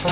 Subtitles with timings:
[0.00, 0.08] Dave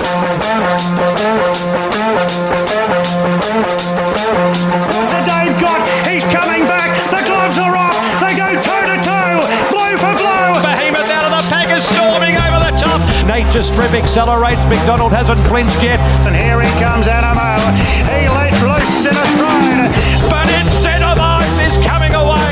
[5.57, 5.81] Gott.
[6.05, 6.93] He's coming back.
[7.09, 7.97] The gloves are off.
[8.21, 9.41] They go toe to toe,
[9.73, 10.61] blow for blow.
[10.61, 13.01] Behemoth out of the pack is storming over the top.
[13.25, 14.67] Nature Strip accelerates.
[14.67, 15.99] McDonald hasn't flinched yet.
[16.29, 17.73] And here he comes, Anamoe.
[18.13, 19.89] He let loose in a stride.
[20.29, 22.48] But instead of Oath is coming away.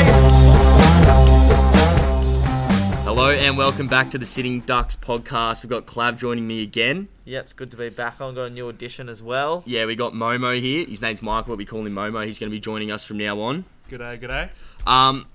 [3.47, 5.63] And welcome back to the Sitting Ducks podcast.
[5.63, 7.07] We've got Clav joining me again.
[7.27, 8.35] Yep, it's good to be back on.
[8.35, 9.63] Got a new addition as well.
[9.65, 10.85] Yeah, we got Momo here.
[10.85, 12.27] His name's Michael, but we call him Momo.
[12.27, 13.65] He's going to be joining us from now on.
[13.89, 14.51] good G'day, g'day.
[14.85, 15.27] Um,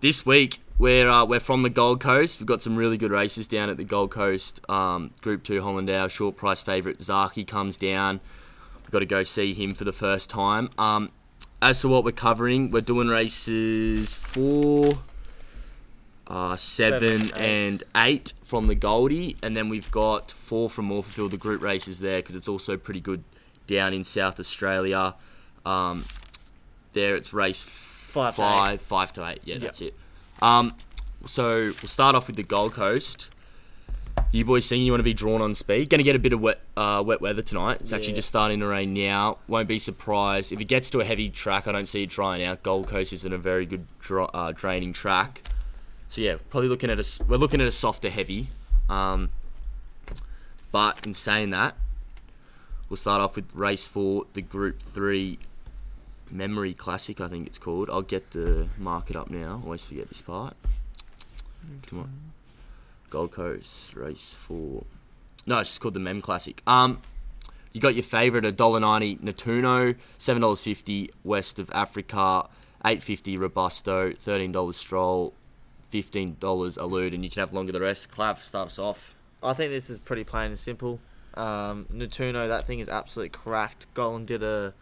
[0.00, 2.40] this week we're uh, we're from the Gold Coast.
[2.40, 4.62] We've got some really good races down at the Gold Coast.
[4.70, 8.20] Um, Group Two Hollindale short price favourite Zaaki comes down.
[8.80, 10.70] We've got to go see him for the first time.
[10.78, 11.10] Um,
[11.60, 14.94] as to what we're covering, we're doing races four,
[16.26, 17.66] uh, seven, Seven, eight.
[17.66, 22.00] and eight from the Goldie, and then we've got four from Morphettville, the group races
[22.00, 23.24] there because it's also pretty good
[23.66, 25.14] down in South Australia.
[25.66, 26.04] Um,
[26.92, 29.40] there it's race Five to five, five to eight.
[29.44, 29.94] Yeah, that's it.
[30.40, 30.74] Um,
[31.26, 33.30] so we'll start off with the Gold Coast.
[34.30, 35.90] You boys think you want to be drawn on speed?
[35.90, 37.78] Going to get a bit of wet, uh, wet weather tonight.
[37.80, 39.38] It's actually just starting to rain now.
[39.48, 41.66] Won't be surprised if it gets to a heavy track.
[41.68, 42.62] I don't see it drying out.
[42.62, 45.42] Gold Coast isn't a very good dra- uh, draining track.
[46.08, 48.48] So yeah, probably looking at a we're looking at a softer heavy.
[48.88, 49.30] Um,
[50.70, 51.76] but in saying that,
[52.88, 55.38] we'll start off with race four, the Group Three
[56.30, 57.20] Memory Classic.
[57.20, 57.90] I think it's called.
[57.90, 59.62] I'll get the market up now.
[59.64, 60.54] Always forget this part.
[61.86, 62.10] Come on,
[63.10, 64.84] Gold Coast race four.
[65.46, 66.62] No, it's just called the Mem Classic.
[66.66, 67.00] Um,
[67.72, 72.48] you got your favourite, a dollar ninety Natuno, seven dollars fifty West of Africa,
[72.84, 75.34] eight fifty Robusto, thirteen dollars Stroll,
[76.02, 78.10] fifteen dollars a Elude, and you can have longer the rest.
[78.10, 79.14] Clav, start us off.
[79.44, 80.98] I think this is pretty plain and simple.
[81.34, 83.86] Um, Natuno, that thing is absolutely cracked.
[83.94, 84.74] Gollan did a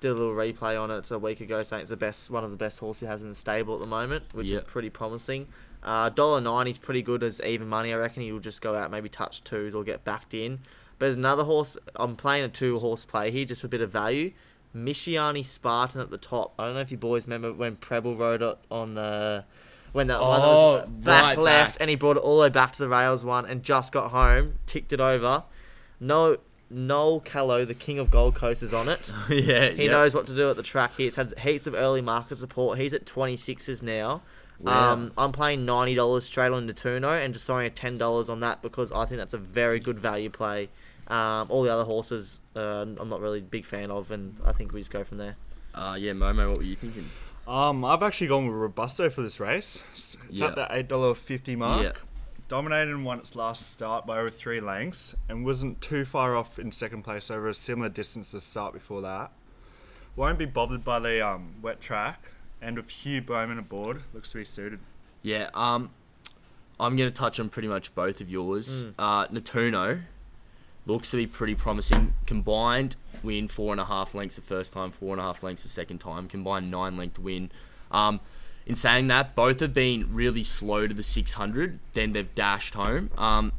[0.00, 2.50] did a little replay on it a week ago, saying it's the best, one of
[2.50, 4.64] the best horses he has in the stable at the moment, which Yep.
[4.66, 5.48] is pretty promising.
[5.82, 7.94] Uh, Dollar ninety is pretty good as even money.
[7.94, 10.58] I reckon he'll just go out maybe touch twos or get backed in.
[10.98, 11.78] But there's another horse.
[11.96, 14.32] I'm playing a two horse play here, just for a bit of value.
[14.76, 16.52] Mishiani Spartan at the top.
[16.58, 19.44] I don't know if you boys remember when Preble rode it on the
[19.92, 21.80] when that one that was Oh, back right left back.
[21.80, 24.10] and he brought it all the way back to the rails one and just got
[24.10, 25.44] home, ticked it over.
[26.00, 26.36] No,
[26.70, 29.10] Noel Callow, the king of Gold Coast, is on it.
[29.30, 32.36] yeah, He knows what to do at the track He's had heaps of early market
[32.36, 32.78] support.
[32.78, 34.22] He's at 26s now.
[34.60, 34.92] Wow.
[34.92, 38.60] Um, I'm playing $90 straight on the Natuno and just throwing a $10 on that
[38.60, 40.68] because I think that's a very good value play.
[41.06, 44.52] Um, all the other horses, uh, I'm not really a big fan of, and I
[44.52, 45.36] think we just go from there.
[45.74, 47.06] Uh, yeah, Momo, what were you thinking?
[47.48, 49.80] Um, I've actually gone with Robusto for this race.
[49.94, 50.48] It's Yeah.
[50.48, 51.82] at the eight dollar fifty mark.
[51.82, 51.92] Yeah.
[52.46, 56.58] Dominated and won its last start by over three lengths, and wasn't too far off
[56.58, 59.32] in second place over a similar distance to start before that.
[60.16, 64.38] Won't be bothered by the um, wet track, and with Hugh Bowman aboard, looks to
[64.38, 64.80] be suited.
[65.22, 65.90] Yeah, um,
[66.80, 68.86] I'm going to touch on pretty much both of yours.
[68.98, 70.02] Uh, Natuno
[70.88, 72.14] looks to be pretty promising.
[72.26, 75.62] Combined win four and a half lengths the first time, four and a half lengths
[75.62, 76.28] the second time.
[76.28, 77.50] Combined nine length win.
[77.90, 78.20] Um,
[78.66, 81.78] in saying that, both have been really slow to the 600.
[81.94, 83.10] Then they've dashed home.
[83.16, 83.52] Um,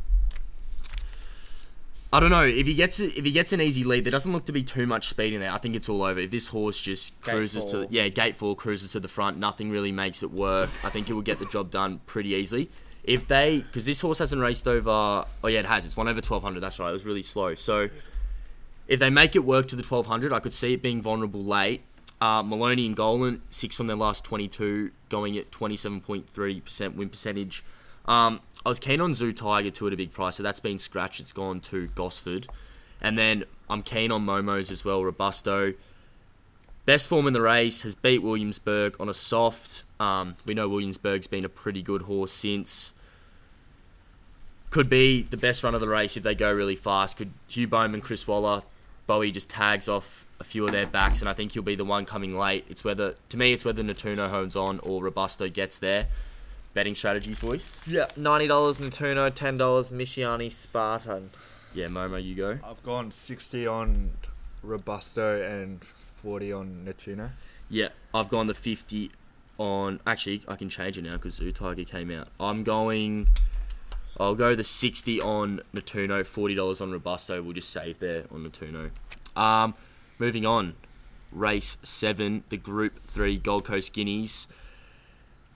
[2.12, 4.04] I don't know if he gets if he gets an easy lead.
[4.04, 5.52] There doesn't look to be too much speed in there.
[5.52, 6.20] I think it's all over.
[6.20, 9.92] If this horse just cruises to yeah gate four cruises to the front, nothing really
[9.92, 10.70] makes it work.
[10.84, 12.70] I think it will get the job done pretty easily.
[13.10, 16.22] If they because this horse hasn't raced over oh yeah it has it's won over
[16.22, 16.60] twelve hundred.
[16.60, 16.90] That's right.
[16.90, 17.56] It was really slow.
[17.56, 17.90] So
[18.88, 21.44] if they make it work to the twelve hundred, I could see it being vulnerable
[21.44, 21.82] late.
[22.22, 26.30] Uh, Maloney and Gollan six from their last twenty two, going at twenty seven point
[26.30, 27.64] three percent win percentage.
[28.06, 30.78] Um, I was keen on Zoo Tiger too at a big price, so that's been
[30.78, 31.20] scratched.
[31.20, 32.48] It's gone to Gosford.
[33.02, 35.74] And then I'm keen on Momos as well, Robusto.
[36.86, 39.86] Best form in the race has beat Williamsburg on a soft.
[40.00, 42.94] Um, we know Williamsburg's been a pretty good horse since.
[44.70, 47.18] Could be the best run of the race if they go really fast.
[47.18, 48.62] Could Hugh Bowman, Chris Waller,
[49.08, 51.86] Bowie just tags off a few of their backs, and I think he'll be the
[51.86, 52.66] one coming late.
[52.70, 56.08] It's whether to me it's whether Natuno hones on or Robusto gets there.
[56.76, 57.76] Betting strategies, boys.
[57.88, 59.58] Yeah, $90 Natuno, $10
[59.92, 61.32] Mishiani Spartan.
[61.74, 62.60] Yeah, Momo, you go.
[62.64, 64.12] I've gone sixty on
[64.64, 67.32] Robusto and forty on Netuna.
[67.70, 69.12] Yeah, I've gone the 50
[69.58, 70.00] on.
[70.06, 72.28] Actually, I can change it now because Zoo Tiger came out.
[72.40, 73.28] I'm going.
[74.20, 77.42] I'll go the 60 on Natuno, $40 on Robusto.
[77.42, 78.92] We'll just save there on Natuno.
[79.40, 79.76] Um,
[80.18, 80.76] moving on.
[81.32, 84.48] Race 7, the Group 3 Gold Coast Guineas.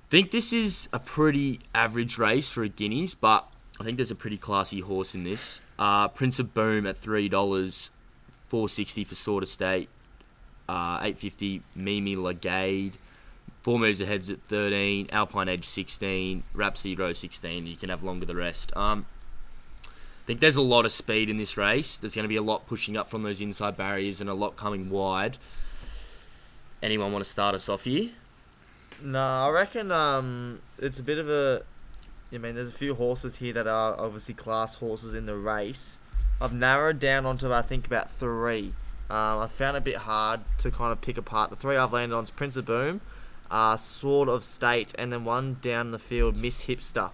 [0.10, 3.48] think this is a pretty average race for a Guineas, but
[3.80, 5.60] I think there's a pretty classy horse in this.
[5.80, 7.90] Uh, Prince of Boom at three dollars,
[8.48, 9.90] four sixty for Sword of State,
[10.70, 12.98] uh, eight fifty Mimi Legade.
[13.64, 17.66] Four moves ahead's at thirteen, Alpine Edge sixteen, Rhapsody Row sixteen.
[17.66, 18.76] You can have longer the rest.
[18.76, 19.06] Um,
[19.86, 21.98] I think there's a lot of speed in this race.
[21.98, 24.58] There's going to be a lot pushing up from those inside barriers and a lot
[24.58, 25.38] coming wide.
[26.82, 28.10] Anyone want to start us off here?
[29.02, 31.64] No, I reckon um, it's a bit of a.
[32.34, 36.00] I mean, there's a few horses here that are obviously class horses in the race.
[36.42, 38.74] I've narrowed down onto I think about three.
[39.10, 41.50] Um, I found it a bit hard to kind of pick apart.
[41.50, 43.02] The three I've landed on is Prince of Boom,
[43.54, 47.12] uh, Sword of State, and then one down the field, Miss Hipster.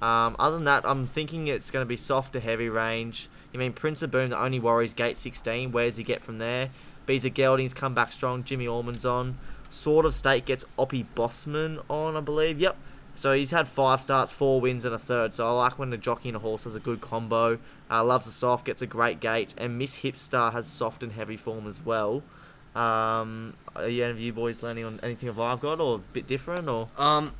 [0.00, 3.28] Um, other than that, I'm thinking it's going to be soft to heavy range.
[3.52, 5.70] You mean Prince of Boom, the only worry is gate 16.
[5.70, 6.70] Where does he get from there?
[7.04, 8.42] Beezer Gelding's come back strong.
[8.42, 9.38] Jimmy Orman's on.
[9.68, 12.58] Sword of State gets Opie Bosson on, I believe.
[12.58, 12.76] Yep.
[13.14, 15.34] So he's had five starts, four wins, and a third.
[15.34, 17.58] So I like when the jockey and a horse has a good combo.
[17.90, 21.36] Uh, loves the soft, gets a great gate, and Miss Hipstar has soft and heavy
[21.36, 22.22] form as well.
[22.74, 25.98] Um, are you, any of you boys learning on anything of I've got, or a
[25.98, 27.32] bit different, or Um,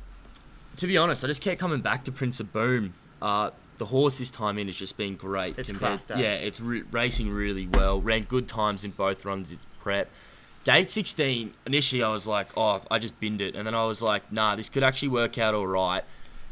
[0.77, 2.93] to be honest, I just kept coming back to Prince of Boom.
[3.21, 5.57] Uh, the horse this time in has just been great.
[5.57, 6.01] It's compared-?
[6.09, 7.99] Yeah, it's re- racing really well.
[7.99, 9.51] Ran good times in both runs.
[9.51, 10.09] Its prep.
[10.63, 13.53] Gate 16, initially I was like, oh, I just binned it.
[13.55, 16.03] And then I was like, nah, this could actually work out all right.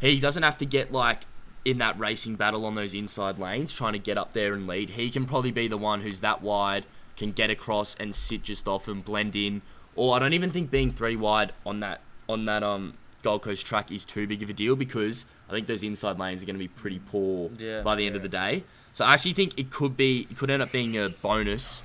[0.02, 1.20] He doesn't have to get like
[1.64, 4.90] in that racing battle on those inside lanes, trying to get up there and lead.
[4.90, 6.86] He can probably be the one who's that wide,
[7.22, 9.62] can get across and sit just off and blend in.
[9.96, 13.66] Or I don't even think being three wide on that on that um Gold Coast
[13.66, 16.56] track is too big of a deal because I think those inside lanes are going
[16.56, 17.82] to be pretty poor Yeah.
[17.84, 18.64] by the end of the day.
[18.94, 21.84] So I actually think it could be it could end up being a bonus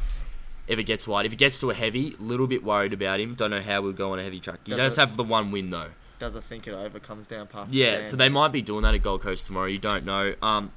[0.66, 1.26] if it gets wide.
[1.26, 3.34] If it gets to a heavy, little bit worried about him.
[3.34, 4.60] Don't know how we'll go on a heavy track.
[4.64, 5.90] He Does have the one win though.
[6.18, 8.10] does it think it over, comes down past Yeah, stands?
[8.10, 9.66] so they might be doing that at Gold Coast tomorrow.
[9.66, 10.34] You don't know.
[10.40, 10.72] Um,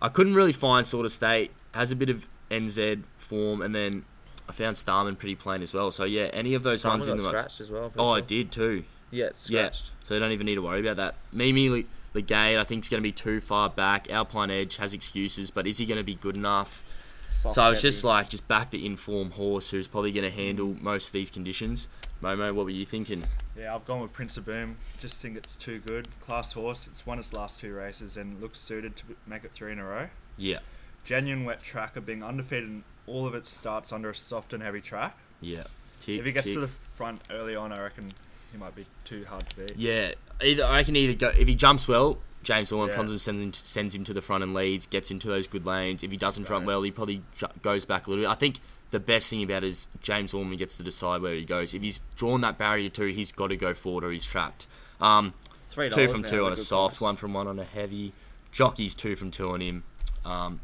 [0.00, 4.04] I couldn't really find Sword of State has a bit of NZ form, and then
[4.48, 5.90] I found Starman pretty plain as well.
[5.90, 7.92] So yeah, any of those Someone ones in the scratched as well.
[7.96, 8.16] Oh, sure.
[8.18, 8.84] I did too.
[9.10, 9.90] Yeah, it's Yeah, scratched.
[10.04, 11.14] so you don't even need to worry about that.
[11.32, 11.82] Mimi Le-
[12.14, 14.10] Legate, I think is going to be too far back.
[14.10, 16.84] Alpine Edge has excuses, but is he going to be good enough?
[17.32, 17.88] Soft So I was heavy.
[17.88, 21.30] just like, just back the informed horse who's probably going to handle most of these
[21.30, 21.88] conditions.
[22.20, 23.22] Momo, what were you thinking?
[23.56, 24.76] Yeah, I've gone with Prince of Boom.
[24.98, 26.08] Just think it's too good.
[26.20, 26.88] Class horse.
[26.88, 29.84] It's won its last two races and looks suited to make it three in a
[29.84, 30.08] row.
[30.36, 30.58] Yeah,
[31.04, 34.80] Genuine wet tracker, being undefeated in all of its starts under a soft and heavy
[34.80, 35.16] track.
[35.40, 35.64] yeah.
[36.00, 36.54] Tick, If he gets tick.
[36.54, 38.10] to the front early on, I reckon
[38.52, 39.76] he might be too hard to beat.
[39.76, 40.12] Yeah,
[40.42, 42.96] either I can either go if he jumps well, James Orman Yeah.
[42.96, 46.02] Ponson sends him, sends him to the front and leads, gets into those good lanes.
[46.02, 46.66] If he doesn't jump Right.
[46.66, 48.30] well, he probably ju- goes back a little bit.
[48.30, 48.60] I think
[48.92, 51.74] the best thing about it is James Orman gets to decide where he goes.
[51.74, 54.66] If he's drawn that barrier two, he's got to go forward or he's trapped.
[55.02, 55.34] Um,
[55.68, 57.00] Three two from two is on a good soft, price.
[57.02, 58.14] one from one on a heavy.
[58.52, 59.82] Jockey's two from two on him.
[60.24, 60.60] Um,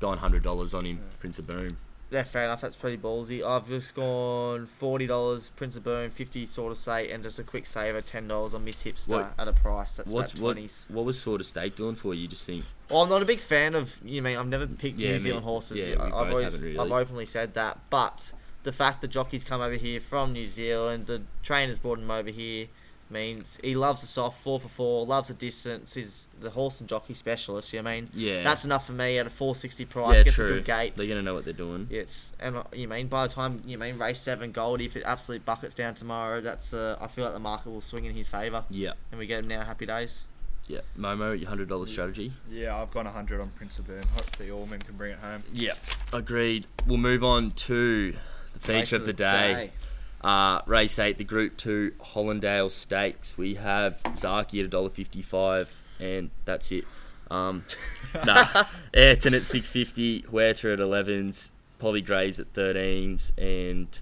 [0.00, 1.76] going hundred dollars on him, Prince of Boom.
[2.10, 2.60] Yeah, fair enough.
[2.60, 3.40] That's pretty ballsy.
[3.46, 7.44] I've just gone forty dollars Prince of Boom, fifty Sword of State, and just a
[7.44, 10.36] quick saver, ten dollars on Miss Hipster What- at a price that's about what?
[10.36, 10.86] twenties.
[10.88, 12.26] What was Sword of State doing for you?
[12.26, 12.64] Just think.
[12.90, 14.00] Well, I'm not a big fan of.
[14.04, 15.78] You mean I've never picked Yeah, New me- Zealand horses.
[15.78, 16.78] yeah, I- both I've always, really.
[16.78, 17.78] I've openly said that.
[17.90, 18.32] But
[18.64, 22.30] the fact the jockeys come over here from New Zealand, the trainers brought them over
[22.30, 22.66] here,
[23.10, 25.94] means he loves the soft four for four, loves the distance.
[25.94, 27.72] He's the horse and jockey specialist.
[27.72, 28.10] You know what I mean?
[28.14, 28.42] Yeah.
[28.42, 30.18] That's enough for me at a 460 price.
[30.18, 30.46] yeah, gets true.
[30.46, 30.96] a good gate.
[30.96, 31.88] They're gonna know what they're doing.
[31.90, 35.02] It's and uh, you mean by the time you mean race seven gold, if it
[35.04, 38.28] absolutely buckets down tomorrow, that's uh, I feel like the market will swing in his
[38.28, 39.62] favour, Yeah, and we get him now.
[39.64, 40.24] Happy days.
[40.68, 40.80] yeah.
[40.98, 42.32] Momo, your hundred dollars strategy.
[42.50, 44.02] Yeah, I've gone 100 on Prince of Boom.
[44.14, 45.42] Hopefully, Orman can bring it home.
[45.52, 45.74] Yeah,
[46.12, 46.66] agreed.
[46.86, 48.14] We'll move on to
[48.52, 49.72] the feature Race of the day.
[50.20, 53.38] Uh, race eight, the Group Two Hollindale Stakes.
[53.38, 56.84] We have Zaaki at $1.55, and that's it.
[57.30, 57.64] Um,
[58.26, 64.00] nah, Ayrton at six fifty, Huerta at elevens, Polly Grays at thirteens, and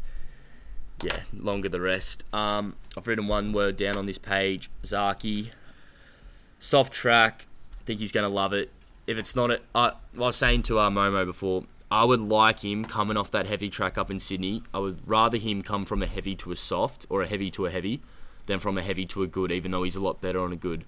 [1.03, 2.25] yeah, longer the rest.
[2.33, 4.71] Um, I've written one word down on this page.
[4.83, 5.51] Zaaki,
[6.59, 7.47] soft track.
[7.81, 8.71] I think he's gonna love it.
[9.07, 12.61] If it's not, a, I, I was saying to our Momo before, I would like
[12.61, 14.63] him coming off that heavy track up in Sydney.
[14.75, 17.67] I would rather him come from a heavy to a soft or a heavy to
[17.67, 18.03] a heavy
[18.47, 20.57] than from a heavy to a good, even though he's a lot better on a
[20.57, 20.85] good.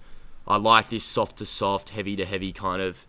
[0.47, 3.05] I like this soft to soft, heavy to heavy kind of,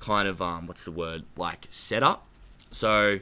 [0.00, 2.26] kind of um, what's the word like setup.
[2.70, 3.20] So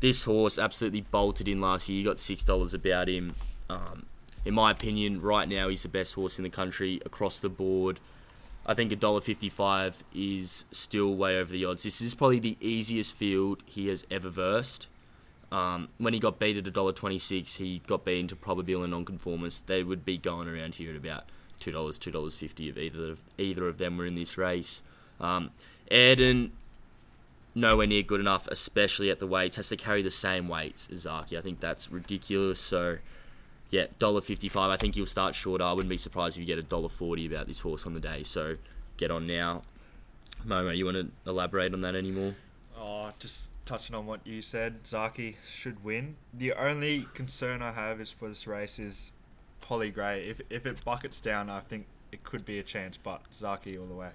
[0.00, 1.98] this horse absolutely bolted in last year.
[1.98, 3.34] You got six dollars about him.
[3.68, 4.06] Um,
[4.44, 8.00] in my opinion, right now he's the best horse in the country across the board.
[8.70, 11.82] I think $1.55 is still way over the odds.
[11.82, 14.86] This is Probabeel the easiest field he has ever versed.
[15.50, 19.66] Um, when he got beat at $1.26, he got beaten to probably and nonconformist.
[19.66, 21.24] They would be going around here at about
[21.58, 24.82] two dollars, two dollars fifty if either of either of them were in this race.
[25.18, 25.50] Um,
[27.56, 29.56] nowhere near good enough, especially at the weights.
[29.56, 31.36] Has to carry the same weights as Zaaki.
[31.36, 32.60] I think that's ridiculous.
[32.60, 32.98] So,
[33.70, 34.70] yeah, dollar fifty-five.
[34.70, 35.64] I think he'll start shorter.
[35.64, 38.00] I wouldn't be surprised if you get a dollar forty about this horse on the
[38.00, 38.22] day.
[38.22, 38.56] So,
[38.96, 39.62] get on now.
[40.46, 42.34] Momo, you want to elaborate on that anymore?
[42.78, 46.16] Oh, just touching on what you said, Zaaki should win.
[46.32, 49.12] The only concern I have is for this race is
[49.64, 50.28] Holly Gray.
[50.28, 53.86] If if it buckets down, I think it could be a chance, but Zaaki all
[53.86, 54.10] the way.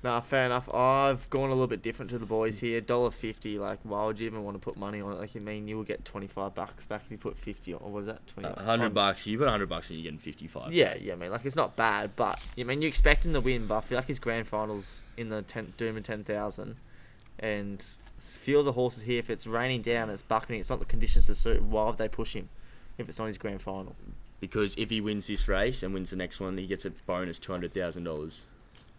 [0.00, 0.72] Nah, fair enough.
[0.72, 2.80] I've gone a little bit different to the boys here.
[2.80, 3.58] Dollar fifty.
[3.58, 5.18] Like, why would you even want to put money on it?
[5.18, 7.80] Like, you mean you will get twenty five bucks back if you put fifty on.
[7.82, 8.48] Or was that twenty?
[8.48, 9.26] A hundred um, bucks.
[9.26, 10.72] You put a hundred bucks and you're getting fifty-five.
[10.72, 13.40] Yeah, yeah, I mean, like it's not bad, but you mean you expect him to
[13.40, 16.76] win, but I feel like his grand finals in the ten, Doomben ten thousand,
[17.40, 17.84] and
[18.20, 19.18] feel the horses here.
[19.18, 21.60] If it's raining down, it's bucketing, it's not the conditions to suit.
[21.60, 22.50] Why would they push him
[22.98, 23.96] if it's not his grand final?
[24.38, 27.40] Because if he wins this race and wins the next one, he gets a bonus
[27.40, 28.46] two hundred thousand dollars.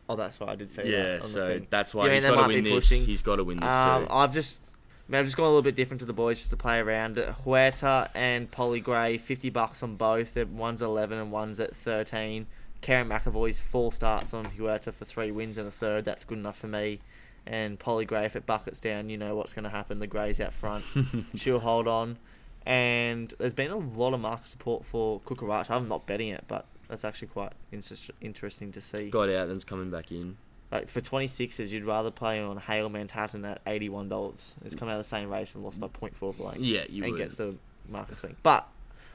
[0.09, 1.21] Oh, that's why I did say Yeah, that.
[1.21, 2.73] the so that's why mean he's got to win this.
[2.73, 3.05] pushing?
[3.05, 4.11] He's got to win this Um, too.
[4.11, 4.61] I've just,
[5.07, 6.79] I mean, I've just gone a little bit different to the boys just to play
[6.79, 7.17] around.
[7.17, 10.35] Huerta and Polly Gray, fifty bucks on both.
[10.35, 12.47] One's eleven and one's at thirteen.
[12.81, 16.05] Karen McAvoy's four starts on Huerta for three wins and a third.
[16.05, 17.01] That's good enough for me.
[17.45, 19.99] And Polly Gray, if it buckets down, you know what's going to happen.
[19.99, 20.83] The Greys out front,
[21.35, 22.17] she'll hold on.
[22.65, 25.69] And there's been a lot of market support for Kukarach.
[25.69, 29.09] I'm not betting it, but that's actually quite inter- interesting to see.
[29.09, 30.37] Got out, then's coming back in.
[30.71, 34.53] Like for 26s, you'd rather play on Hale Manhattan at $81.
[34.65, 36.59] It's come out of the same race and lost by 0.4 of a length.
[36.59, 37.17] Yeah, you and would.
[37.17, 37.55] gets the
[37.87, 38.35] market swing.
[38.43, 38.67] But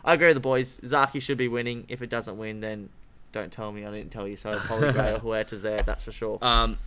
[0.05, 0.81] I agree with the boys.
[0.81, 1.85] Zaaki should be winning.
[1.89, 2.89] If it doesn't win, then
[3.33, 4.37] don't tell me I didn't tell you.
[4.37, 6.39] So Polly Gray or Huerta's there, that's for sure.
[6.43, 6.79] Um,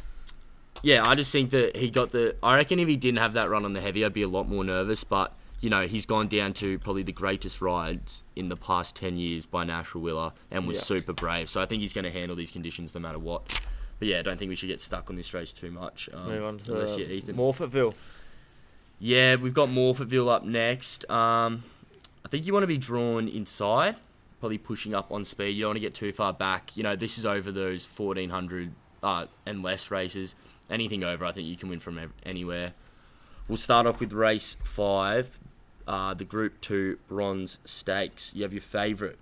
[0.84, 2.36] yeah, I just think that he got the.
[2.44, 4.48] I reckon if he didn't have that run on the heavy, I'd be a lot
[4.48, 5.04] more nervous.
[5.04, 9.16] But you know, he's gone down to probably the greatest rides in the past ten
[9.16, 10.84] years by Nash Rawiller and was Yeah.
[10.84, 11.50] super brave.
[11.50, 13.60] So I think he's going to handle these conditions no matter what.
[14.00, 16.08] But yeah, I don't think we should get stuck on this race too much.
[16.12, 17.36] Let's um, move on to unless you're Ethan.
[17.36, 17.96] Morphettville.
[19.00, 21.10] Yeah, we've got Morphettville up next.
[21.10, 21.64] Um,
[22.26, 23.96] I think you want to be drawn inside,
[24.40, 25.52] probably pushing up on speed.
[25.52, 26.76] You don't want to get too far back.
[26.76, 28.72] You know, this is over those 1400
[29.04, 30.36] uh, and less races.
[30.70, 32.74] Anything over, I think you can win from anywhere.
[33.48, 35.40] We'll start off with race five,
[35.88, 38.34] uh, the Group Two Bronze Stakes.
[38.36, 39.16] You have your favourite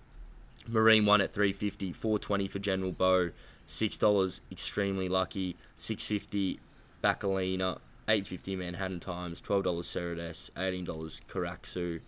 [0.68, 3.30] Marine one at 350, 420 for General Bow,
[3.66, 6.60] six dollars Extremely Lucky, 650
[7.04, 12.00] Bacchanalia, 850 Manhattan Times, twelve dollars Cerades, eighteen dollars Karaksu,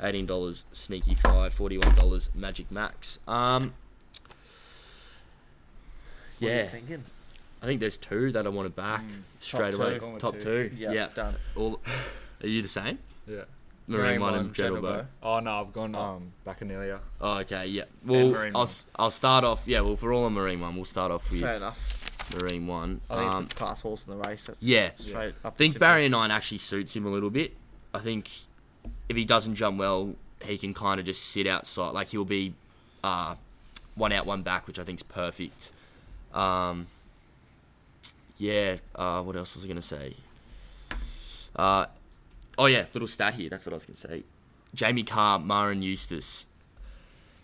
[0.00, 3.18] eighteen dollars Sneaky Five, forty-one dollars Magic Max.
[3.28, 3.74] Um,
[6.38, 7.02] What are you yeah, thinking?
[7.62, 9.02] I think there's two that I want to back
[9.38, 9.82] straight two.
[9.82, 10.18] away.
[10.18, 10.68] Top two.
[10.68, 11.08] two, Yeah, yeah.
[11.14, 11.34] done.
[11.56, 11.80] All,
[12.42, 12.98] are you the same?
[13.26, 13.44] Yeah.
[13.88, 15.08] Marine, Marine one, one, and General General Bow.
[15.22, 16.98] Oh no, I've gone um Bacchanalia.
[17.20, 17.84] Oh, okay, yeah.
[18.04, 18.62] Well, I'll, one.
[18.64, 19.68] s- I'll start off.
[19.68, 22.32] Yeah, well, for all on Marine one, we'll start off with Fair enough.
[22.34, 23.00] Marine one.
[23.08, 24.44] I think Um, it's the class horse in the race.
[24.48, 24.90] That's Yeah.
[24.96, 25.54] straight up.
[25.54, 25.86] I think simple.
[25.86, 27.56] Barrier Nine actually suits him a little bit.
[27.94, 28.28] I think
[29.08, 31.90] if he doesn't jump well, he can kind of just sit outside.
[31.90, 32.54] Like he'll be
[33.04, 33.36] uh,
[33.94, 35.70] one out, one back, which I think is perfect.
[36.34, 36.88] Um,
[38.38, 38.78] yeah.
[38.96, 40.16] Uh, what else was I gonna say?
[41.54, 41.86] Uh,
[42.58, 43.48] oh yeah, little stat here.
[43.50, 44.24] That's what I was gonna say.
[44.74, 46.46] Jamie Carr, Maher and Eustace.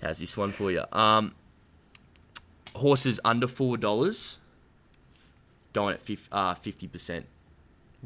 [0.02, 0.85] How's this one for you?
[0.92, 1.35] Um,
[2.75, 4.38] horses under four dollars.
[5.73, 7.25] Going at uh, fifty percent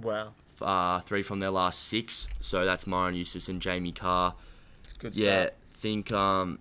[0.00, 0.34] Wow.
[0.62, 2.28] uh, three from their last six.
[2.40, 4.34] So that's Maher and Eustace and Jamie Carr.
[4.84, 5.54] It's good Yeah, start.
[5.72, 6.58] think um,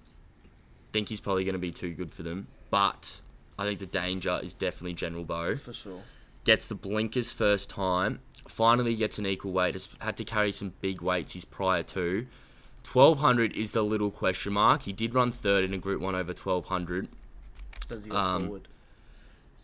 [0.91, 2.47] think he's probably going to be too good for them.
[2.71, 3.21] But
[3.59, 5.55] I think the danger is definitely General Bow.
[5.57, 5.99] For sure.
[6.43, 8.19] Gets the blinkers first time.
[8.47, 9.73] Finally gets an equal weight.
[9.73, 12.27] Has had to carry some big weights his prior to.
[12.91, 14.83] 1200 is the little question mark.
[14.83, 17.07] He did run third in a Group 1 over 1200.
[17.87, 18.67] Does he go Um, forward?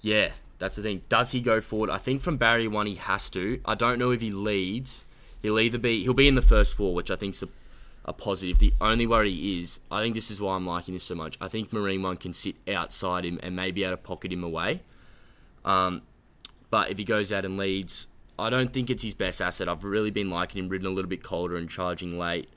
[0.02, 1.04] Yeah, that's the thing.
[1.10, 1.92] Does he go forward?
[1.92, 3.62] I think from barrier one he has to.
[3.66, 5.06] I don't know if he leads.
[5.44, 7.48] He'll either be he'll be in the first four, which I think's a,
[8.06, 8.58] a positive.
[8.60, 11.38] The only worry is I think this is why I'm liking this so much.
[11.40, 14.82] I think Marine One can sit outside him and maybe out of pocket him away.
[15.66, 16.02] Um,
[16.72, 18.08] but if he goes out and leads,
[18.40, 19.70] I don't think it's his best asset.
[19.70, 22.50] I've really been liking him ridden a little bit colder and charging late.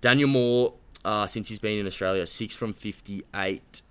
[0.00, 0.74] Daniel Moor,
[1.04, 3.82] uh, since he's been in Australia, six from fifty-eight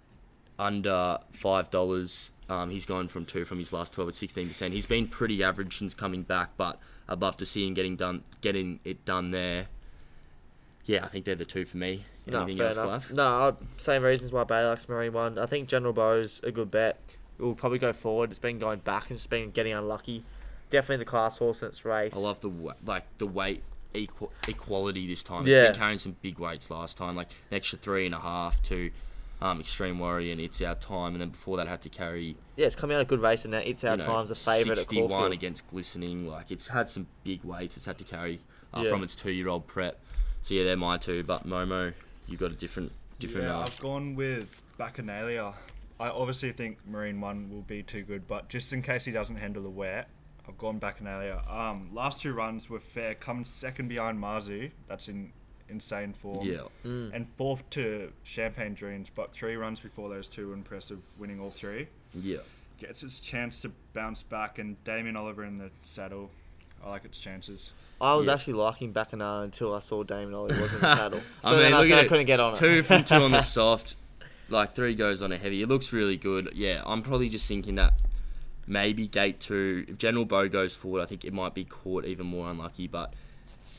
[0.58, 2.32] under five dollars.
[2.48, 4.74] Um, he's gone from two from his last twelve at sixteen percent.
[4.74, 8.24] He's been pretty average since coming back, but I'd love to see him getting done,
[8.42, 9.68] getting it done there.
[10.86, 12.04] Yeah, I think they're the two for me.
[12.28, 13.08] Anything fair else, enough.
[13.08, 13.14] Clive?
[13.14, 15.40] No, same reasons why likes Marine one.
[15.40, 17.18] I think General Bow's a good bet.
[17.40, 18.30] It will probably go forward.
[18.30, 20.24] It's been going back and it's been getting unlucky.
[20.76, 22.14] Definitely the class horse in its race.
[22.14, 23.64] I love the wa- like the weight
[23.94, 25.48] equal, equality this time.
[25.48, 25.68] It's Yeah.
[25.72, 28.92] been carrying some big weights last time, like an extra three and a half to
[29.42, 32.68] um, Extreme Warrior and It's Our Time, and then before that had to carry Yeah,
[32.68, 34.72] it's coming out a good race, and now it's our you know, times a favourite
[34.80, 35.32] at 61 Caulfield.
[35.34, 36.28] against Glistening.
[36.28, 38.40] Like it's had some big weights it's had to carry
[38.74, 38.90] uh, Yeah.
[38.90, 39.98] from its two-year-old prep.
[40.42, 41.24] So yeah, they're my two.
[41.24, 41.94] But Momo,
[42.28, 43.48] you've got a different different.
[43.48, 45.54] Yeah, uh, I've gone with Bacchanalia.
[46.00, 49.38] I obviously think Marine One will be too good, but just in case he doesn't
[49.38, 50.10] handle the wet,
[50.48, 51.50] I've gone Bacchanalia.
[51.52, 53.16] Um, last two runs were fair.
[53.16, 54.72] Comes second behind Marzu.
[54.88, 55.32] That's in
[55.70, 56.46] insane form.
[56.46, 56.62] Yeah.
[56.84, 61.52] And fourth to Champagne Dreams, but three runs before those two were impressive, winning all
[61.52, 61.88] three.
[62.14, 62.38] yeah.
[62.78, 66.30] Gets its chance to bounce back, and Damien Oliver in the saddle.
[66.86, 67.72] I like its chances.
[68.02, 68.34] I was Yeah.
[68.34, 71.22] actually liking Bacchanal until I saw Damien Oliver was in the saddle.
[71.42, 72.58] So I mean, then I said I couldn't get on it.
[72.58, 73.96] Two from two on the soft,
[74.50, 75.62] like three goes on a heavy.
[75.62, 76.52] It looks really good.
[76.54, 77.94] Yeah, I'm probably just thinking that
[78.68, 79.86] maybe gate two.
[79.88, 82.88] If General Bow goes forward, I think it might be caught even more unlucky.
[82.88, 83.14] But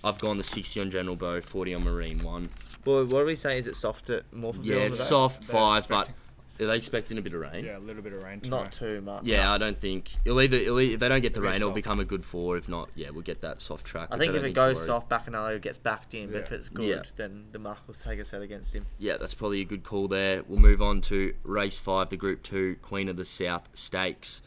[0.04, 2.50] I've gone the 60 on General Bow, 40 on Marine one.
[2.84, 3.58] Well, what are we saying?
[3.58, 4.64] Is it soft at Morphettville?
[4.64, 6.14] Yeah, it's soft They're five, but expecting-
[6.58, 7.64] are they expecting a bit of rain?
[7.64, 8.40] Yeah, a little bit of rain.
[8.40, 8.62] tomorrow.
[8.62, 9.24] Not too much.
[9.24, 11.56] Yeah, I don't think it'll either, it'll e- if they don't get the It'll rain,
[11.60, 12.56] it'll become a good four.
[12.56, 14.08] If not, yeah, we'll get that soft track.
[14.12, 14.86] I which think if don't it goes worried.
[14.86, 16.30] soft, Bacchanal gets backed in.
[16.30, 17.02] But if it's good, Yeah.
[17.16, 18.86] then the mark will take a set against him.
[18.98, 20.44] yeah, that's probably a good call there.
[20.46, 24.40] We'll move on to race five, the Group Two Queen of the South Stakes.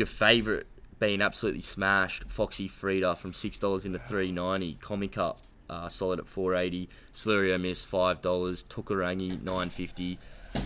[0.00, 0.64] Your favourite
[0.98, 4.78] being absolutely smashed, Foxy Frida from six dollars into three ninety.
[4.80, 5.34] Comica
[5.68, 6.88] uh, solid at four eighty.
[7.12, 8.64] Slurio Miss five dollars.
[8.64, 10.18] Tukarangi nine fifty.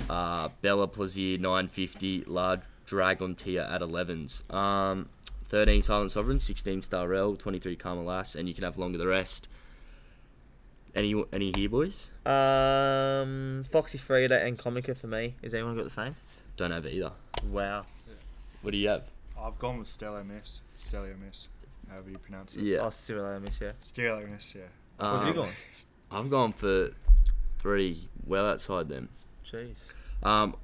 [0.08, 2.22] Uh, Bella Plaisir nine fifty.
[2.28, 4.44] Large Dragon Tia at elevens.
[4.50, 5.08] Um,
[5.48, 9.08] thirteen Silent Sovereign, sixteen Star Rel, twenty three Carmelas, and you can have longer the
[9.08, 9.48] rest.
[10.94, 12.12] Any any here, boys?
[12.24, 15.34] Um, Foxy Frida and Comica for me.
[15.42, 16.14] Has anyone got the same?
[16.56, 17.10] Don't have either.
[17.50, 17.86] Wow.
[18.62, 19.10] What do you have?
[19.44, 20.60] I've gone with Stello Miss.
[20.82, 21.48] Stellio Miss.
[21.90, 22.62] However you pronounce it.
[22.62, 22.78] Yeah.
[22.78, 23.72] Oh, Cyril Miss, yeah.
[23.86, 24.62] Stellio Miss, yeah.
[24.96, 25.52] What have you Um, gone?
[26.10, 26.90] I've gone for
[27.58, 29.08] three, well outside them.
[29.44, 29.76] Jeez.
[30.22, 30.56] Um,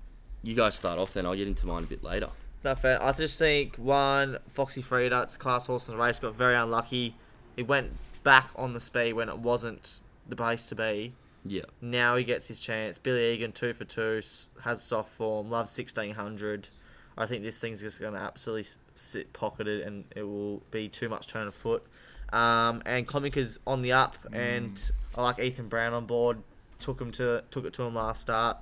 [0.42, 1.26] you guys start off then.
[1.26, 2.30] I'll get into mine a bit later.
[2.64, 3.02] No fair.
[3.02, 5.22] I just think one Foxy Frida.
[5.22, 6.18] It's a class horse in the race.
[6.18, 7.16] Got very unlucky.
[7.56, 11.12] He went back on the speed when it wasn't the place to be.
[11.44, 11.62] Yeah.
[11.80, 12.98] Now he gets his chance.
[12.98, 14.20] Billy Egan, two for two,
[14.62, 15.50] has soft form.
[15.50, 16.68] Loves sixteen hundred.
[17.16, 21.08] I think this thing's just going to absolutely sit pocketed, and it will be too
[21.08, 21.84] much turn of foot.
[22.32, 26.38] Um, and Comica's on the up, and I like Ethan Brown on board.
[26.78, 28.56] Took him to took it to him last start,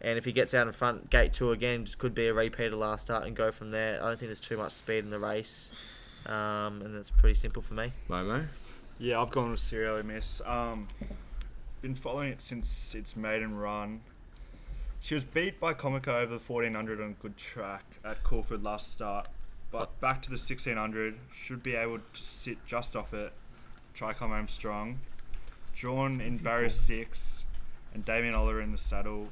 [0.00, 2.72] and if he gets out in front, gate two again, just could be a repeat
[2.72, 4.00] of last start and go from there.
[4.00, 5.72] I don't think there's too much speed in the race,
[6.26, 7.92] um, and that's pretty simple for me.
[8.08, 8.46] Momo.
[8.98, 10.40] Yeah, I've gone with Serial Miss.
[10.46, 10.88] Um,
[11.82, 14.00] been following it since its maiden run.
[15.06, 18.90] She was beat by Comica over the 1400 on a good track at Caulfield last
[18.90, 19.28] start.
[19.70, 23.32] But back to the 1600, should be able to sit just off it,
[23.94, 24.98] try come home strong.
[25.76, 27.44] Drawn in barrier six,
[27.94, 29.28] and Damien Oliver in the saddle.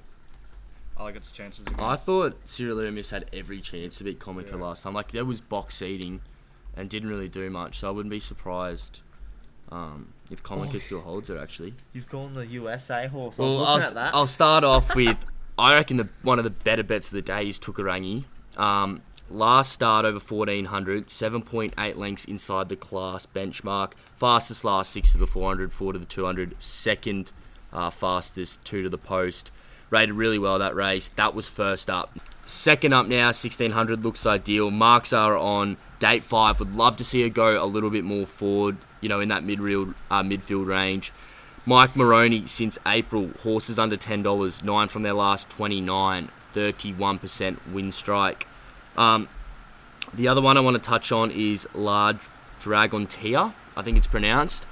[0.96, 1.80] I like its chances again.
[1.80, 4.62] I thought Cyril Loomis had every chance to beat Comica Yeah.
[4.62, 4.94] last time.
[4.94, 6.20] Like there was box seating,
[6.76, 7.80] and didn't really do much.
[7.80, 9.00] So I wouldn't be surprised
[9.72, 11.38] um, if Comica still holds her.
[11.38, 11.74] Actually.
[11.92, 13.38] You've gone the USA horse.
[13.38, 14.14] Well, I was I'll, at that.
[14.14, 15.16] I'll start off with
[15.58, 18.24] I reckon the one of the better bets of the day is Tukarangi.
[18.56, 23.92] Um, last start over 1400, 7.8 lengths inside the class benchmark.
[24.14, 26.60] Fastest last six to the 400, four to the 200.
[26.60, 27.30] Second
[27.72, 29.50] uh, fastest, two to the post.
[29.90, 31.10] Rated really well that race.
[31.10, 32.18] That was first up.
[32.46, 34.70] Second up now, 1600 looks ideal.
[34.70, 36.58] Marks are on date five.
[36.58, 39.44] Would love to see her go a little bit more forward, you know, in that
[39.44, 41.12] mid uh, midfield range.
[41.66, 48.46] Mike Moroney since April, horses under $10, 9 from their last 29, 31% win strike.
[48.96, 49.28] Um,
[50.12, 52.18] the other one I want to touch on is Large
[52.60, 54.66] Dragon Tia, I think it's pronounced.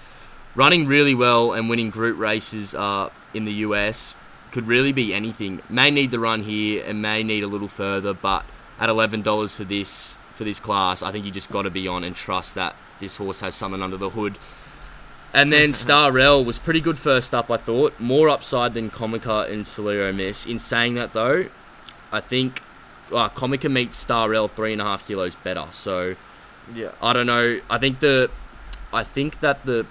[0.55, 4.17] Running really well and winning group races uh, in the US
[4.51, 5.63] could really be anything.
[5.71, 8.45] May need the run here and may need a little further, but
[8.79, 12.05] at $11 for this for this class, I think you just got to be on
[12.05, 14.39] and trust that this horse has something under the hood.
[15.35, 17.99] And then Starrell was pretty good first up, I thought.
[17.99, 20.45] More upside than Comica and Solero Miss.
[20.45, 21.47] In saying that, though,
[22.13, 22.63] I think
[23.11, 25.65] uh, Comica meets Starrell three and a half kilos better.
[25.71, 26.17] So
[26.75, 26.91] yeah.
[27.01, 27.61] I don't know.
[27.71, 28.31] I think the,
[28.93, 29.87] I think that the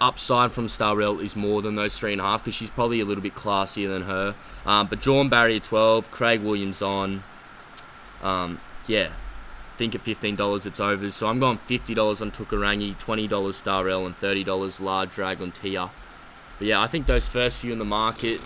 [0.00, 3.04] upside from Starrell is more than those three and a half because she's probably a
[3.04, 4.34] little bit classier than her.
[4.64, 7.24] Um, but drawn barrier twelve, Craig Williams on.
[8.22, 9.10] Um, yeah,
[9.78, 11.08] think at fifteen dollars it's over.
[11.10, 15.50] So I'm going fifty dollars on Tukarangi, twenty dollars Starrell, and thirty dollars Large Dragon
[15.52, 15.88] Tia.
[16.58, 18.40] But yeah, I think those first few in the market,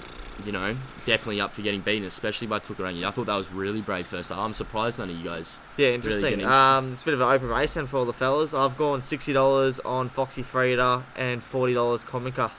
[0.44, 3.04] you know, definitely up for getting beaten, especially by Tukarangi.
[3.06, 4.36] I thought that was really brave first up.
[4.38, 5.56] I'm surprised none of you guys.
[5.78, 6.30] Yeah, Really interesting.
[6.30, 8.52] getting- um, it's a bit of an open race then for all the fellas.
[8.54, 12.50] I've gone sixty dollars on Foxy Frida and forty dollars Comica.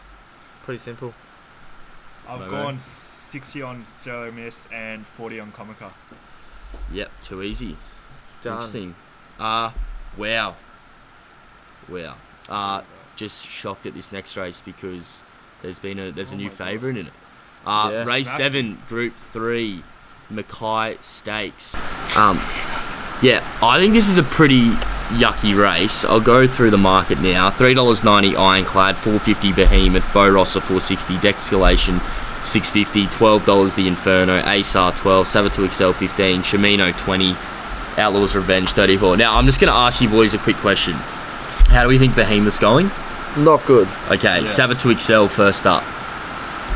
[0.64, 1.14] Pretty simple.
[2.28, 2.50] I've Momo.
[2.50, 5.92] gone 60 on Solo Miss and 40 on Comica.
[6.92, 7.76] Yep, too easy.
[8.44, 8.54] Done.
[8.54, 8.96] Interesting.
[9.40, 9.72] Uh,
[10.18, 10.56] wow.
[11.90, 12.16] Wow.
[12.50, 12.82] Uh,
[13.16, 15.24] just shocked at this next race because
[15.62, 17.14] there's been a there's a new favourite in it.
[17.66, 18.08] Uh, Yes.
[18.08, 19.84] race seven, Group three,
[20.30, 21.76] Mackay Stakes.
[22.18, 22.38] Um,
[23.22, 24.72] yeah, I think this is a pretty
[25.16, 26.04] yucky race.
[26.04, 27.50] I'll go through the market now.
[27.50, 32.02] Three dollars ninety Ironclad, four fifty Behemoth, Bo Rossa four sixty, Dexulation
[32.46, 37.34] six fifty, twelve dollars the Inferno, ASAR twelve, Sabato Excel fifteen, Shimino twenty,
[37.98, 39.16] Outlaws Revenge thirty four.
[39.18, 40.94] Now I'm just gonna ask you boys a quick question.
[40.94, 42.90] How do we think Behemoth's going?
[43.38, 43.88] Not good.
[44.12, 45.84] Okay, Sabato Excel first up.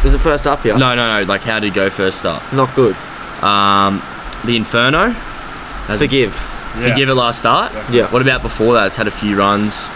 [0.05, 0.77] Is it first up here?
[0.77, 1.25] No, no, no.
[1.27, 2.41] Like how did he go first up?
[2.53, 2.95] Not good.
[3.43, 4.01] Um,
[4.45, 5.09] the Inferno.
[5.09, 6.33] Has Forgive.
[6.33, 7.71] Forgive it last start.
[7.91, 8.07] Yeah.
[8.11, 8.87] What about before that?
[8.87, 9.89] It's had a few runs,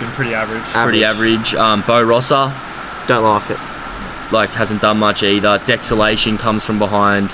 [0.00, 0.62] Been pretty average.
[0.72, 1.54] pretty average.
[1.54, 2.52] Um, Bo Rossa,
[3.06, 3.58] Don't like it.
[4.32, 5.58] like hasn't done much either.
[5.66, 7.30] Dexulation comes from behind.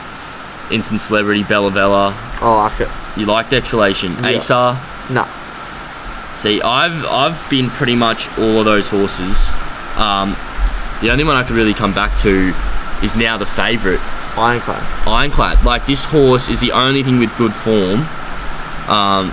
[0.70, 2.14] Instant Celebrity, Bella Vella.
[2.40, 2.88] I like it.
[3.16, 4.28] You liked Exhalation, Yeah.
[4.30, 4.74] Asar.
[5.10, 5.24] No.
[6.34, 9.54] See, I've I've been pretty much all of those horses.
[9.96, 10.36] Um,
[11.00, 12.52] the only one I could really come back to
[13.02, 14.00] is now the favourite,
[14.36, 14.82] Ironclad.
[15.08, 15.64] Ironclad.
[15.64, 18.00] Like this horse is the only thing with good form.
[18.88, 19.32] Um,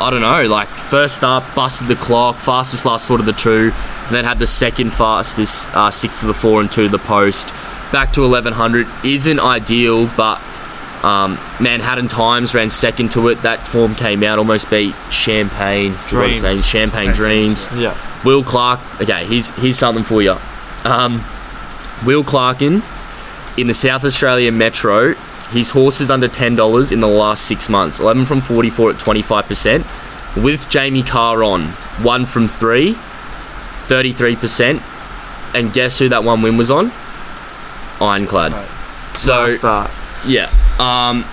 [0.00, 0.44] I don't know.
[0.46, 3.70] Like first up, busted the clock, fastest last foot of the two,
[4.06, 6.98] and then had the second fastest uh, six to the four and two to the
[6.98, 7.52] post.
[7.92, 10.40] Back to 1100 isn't ideal, but
[11.04, 13.36] um, Manhattan Times ran second to it.
[13.42, 16.66] That form came out, almost beat Champagne Dreams.
[16.66, 17.68] Champagne Dreams.
[17.74, 17.96] Yeah.
[18.24, 18.80] Will Clark.
[19.00, 20.36] Okay, here's here's something for you.
[20.84, 21.14] Um,
[22.04, 22.82] Will Clarken
[23.58, 25.14] in the South Australia Metro.
[25.50, 28.00] His horse is under ten dollars in the last six months.
[28.00, 29.86] Eleven from forty-four at twenty-five percent.
[30.36, 31.62] With Jamie Carr on,
[32.02, 32.92] one from three,
[33.86, 34.82] 33 percent.
[35.54, 36.92] And guess who that one win was on?
[38.00, 38.52] Ironclad.
[39.16, 39.90] So Last start.
[40.26, 40.50] yeah.
[40.78, 41.24] Um,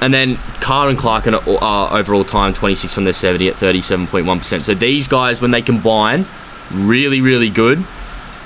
[0.00, 4.62] and then Carr and Clark are, are overall time 26 on their 70 at 37.1%.
[4.64, 6.24] So these guys, when they combine,
[6.72, 7.84] really, really good.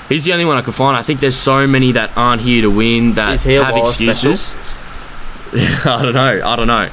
[0.09, 0.97] He's the only one I can find.
[0.97, 3.75] I think there's so many that aren't here to win that Is he a have
[3.77, 4.53] excuses.
[5.85, 6.41] I don't know.
[6.45, 6.89] I don't know.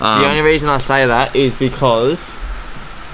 [0.00, 2.36] Um, the only reason I say that is because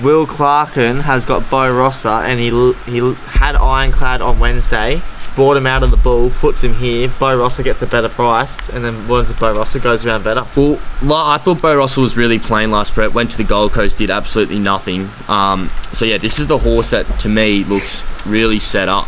[0.03, 5.01] Will Clarken has got Bo Rossa and he l- he l- had Ironclad on Wednesday,
[5.37, 7.13] brought him out of the bull, puts him here.
[7.21, 10.43] Bo Rossa gets a better price, and then once Bo Rossa goes around better.
[10.57, 10.81] Well,
[11.15, 13.13] I thought Bo Russell was really plain last prep.
[13.13, 15.09] Went to the Gold Coast, did absolutely nothing.
[15.29, 19.07] Um, so yeah, this is the horse that to me looks really set up.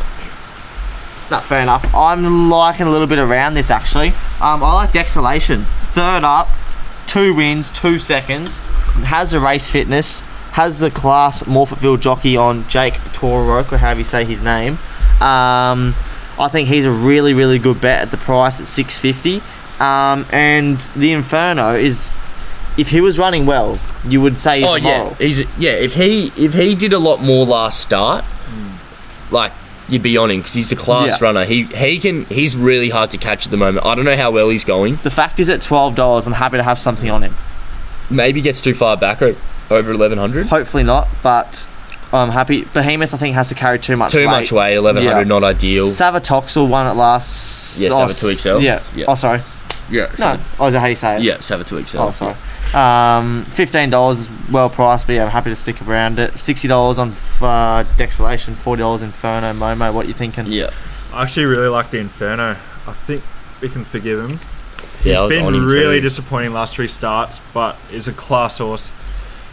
[1.31, 1.93] Not fair enough.
[1.95, 4.09] I'm liking a little bit around this actually.
[4.41, 5.65] Um, I like Dexulation.
[5.93, 6.49] Third up,
[7.07, 8.61] two wins, two seconds.
[9.05, 10.21] Has the race fitness.
[10.53, 14.79] Has the class Morphettville jockey on Jake Toeroek, or however you say his name.
[15.21, 15.95] Um,
[16.41, 19.43] I think he's a really, really good bet at the price at 650.
[19.83, 22.17] Um, and the Inferno is,
[22.77, 25.15] if he was running well, you would say he's Oh a yeah, moral.
[25.15, 25.73] he's yeah.
[25.73, 28.25] If he if he did a lot more last start,
[29.31, 29.53] like
[29.89, 31.27] you'd be on him because he's a class Yeah.
[31.27, 31.45] runner.
[31.45, 33.87] He he can he's really hard to catch at the moment.
[33.87, 34.97] I don't know how well he's going.
[35.03, 37.35] The fact is, at twelve dollars, I'm happy to have something on him.
[38.11, 39.37] Maybe gets too far back o-
[39.71, 40.47] over eleven hundred.
[40.47, 41.67] Hopefully not, but
[42.13, 42.65] I'm happy.
[42.65, 44.27] Behemoth, I think, has to carry too much Too weight.
[44.27, 45.25] much weight, eleven hundred, Yeah.
[45.25, 45.89] not ideal.
[45.89, 47.79] Savatoxel won it last.
[47.79, 48.61] Yeah, oh, Savatui XL.
[48.61, 48.83] Yeah.
[48.95, 49.05] Yeah.
[49.09, 49.41] Oh, sorry.
[49.91, 50.39] Yeah, No.
[50.61, 51.23] Oh, is that how you say it?
[51.23, 52.09] yeah, Sav to excel.
[52.09, 52.35] Oh, sorry.
[52.75, 56.39] Um, fifteen dollars is well priced, but yeah, I'm happy to stick around it.
[56.39, 59.93] Sixty dollars on uh, Dexulation, forty dollars Inferno Momo.
[59.95, 60.45] What you thinking?
[60.47, 60.71] Yeah,
[61.15, 62.57] I actually really like the Inferno.
[62.87, 63.23] I think
[63.63, 64.41] we can forgive him.
[65.05, 65.13] yeah.
[65.13, 66.03] I He's was been on him really too.
[66.03, 68.91] disappointing last three starts, but is a class horse.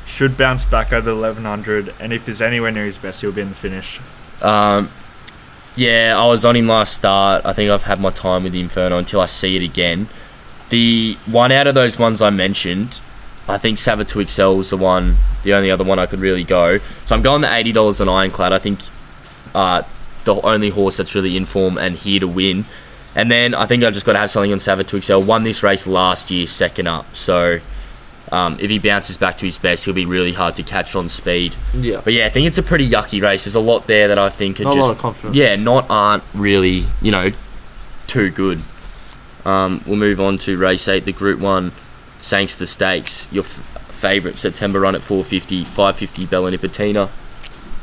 [0.06, 3.41] Should bounce back over the 1100, and if he's anywhere near his best, he'll be
[3.41, 4.00] in the finish.
[4.41, 4.89] Um,
[5.76, 7.46] yeah, I was on him last start.
[7.46, 10.08] I think I've had my time with the Inferno until I see it again.
[10.70, 13.02] The one out of those ones I mentioned,
[13.48, 16.80] I think Savatui Excel was the one, the only other one I could really go.
[17.06, 18.54] So I'm going the eighty dollars on Ironclad.
[18.54, 18.80] I think
[19.54, 19.84] uh,
[20.24, 22.65] the only horse that's really in form and here to win.
[23.13, 25.22] And then I think I just got to have something on Savatui Excel.
[25.22, 27.15] Won this race last year, second up.
[27.15, 27.60] So
[28.36, 31.08] um, if he bounces back to his best, he'll be really hard to catch on
[31.10, 31.56] speed.
[31.74, 32.02] Yeah.
[32.04, 33.45] But yeah, I think it's a pretty yucky race.
[33.45, 35.36] There's a lot there that I think are Not a just lot of confidence.
[35.36, 37.32] yeah, not aren't really you know
[38.08, 38.62] too good.
[39.45, 41.71] Um, we'll move on to race eight, the Group One,
[42.19, 43.28] Sangster Stakes.
[43.32, 43.50] Your f-
[43.89, 47.10] favourite September run at 450, 550 Bella Nipotina.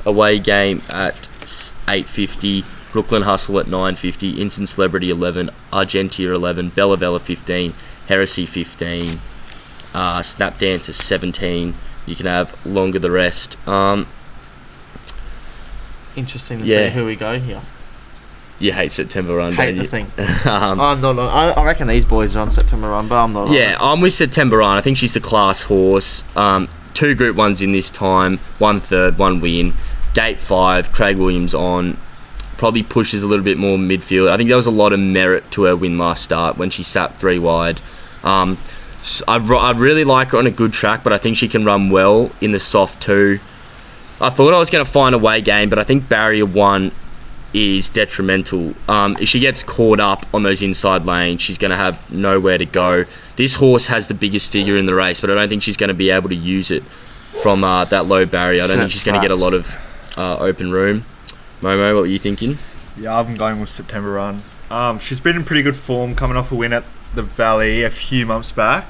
[0.05, 1.29] Away game at
[1.88, 2.65] 850.
[2.93, 4.41] Brooklyn Hustle at 950.
[4.43, 5.51] Instant Celebrity 11.
[5.73, 6.71] Argentia 11.
[6.71, 7.73] Bella Bella 15.
[8.09, 9.21] Heresy 15.
[9.94, 11.74] Uh, Snap is 17.
[12.07, 13.57] You can have longer the rest.
[13.68, 14.07] Um,
[16.14, 16.88] Interesting to Yeah.
[16.88, 17.62] see who we go here.
[18.59, 19.88] you hate September Run, Hate the you?
[19.88, 20.07] thing.
[20.44, 21.18] um, I'm not.
[21.18, 23.50] on- I, I reckon these boys are on September run, but I'm not.
[23.50, 23.76] Yeah.
[23.81, 24.76] I'm with September Run.
[24.76, 26.22] I think she's the class horse.
[26.37, 29.74] Um, two Group Ones in this time, one third, one win.
[30.14, 31.96] Gate five, Craig Williams on.
[32.59, 34.31] Probably pushes a little bit more midfield.
[34.31, 36.85] I think there was a lot of merit to her win last start when she
[36.85, 37.81] sat three wide.
[38.22, 38.59] Um,
[39.27, 41.91] I, I really like her on a good track, but I think she can run
[41.91, 43.41] well in the soft too.
[44.21, 46.93] I thought I was going to find a way game, but I think barrier one
[47.53, 48.75] is detrimental.
[48.88, 52.59] Um, if she gets caught up on those inside lanes, she's going to have nowhere
[52.59, 53.05] to go.
[53.37, 55.88] This horse has the biggest figure in the race, but I don't think she's going
[55.88, 58.62] to be able to use it from uh, that low barrier.
[58.62, 59.77] I don't think she's going to get a lot of
[60.17, 61.05] uh, open room.
[61.61, 62.59] Momo, what are you thinking?
[62.97, 64.43] Yeah, I'm going with September Run.
[64.71, 67.90] Um, she's been in pretty good form, coming off a win at the Valley a
[67.90, 68.87] few months back.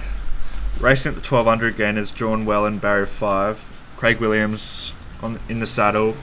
[0.81, 3.65] Racing at the 1200 again is drawn well in barrier five.
[3.97, 6.17] Craig Williams on in the saddle.